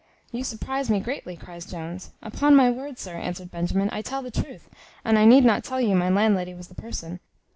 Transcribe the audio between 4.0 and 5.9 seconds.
tell the truth, and I need not tell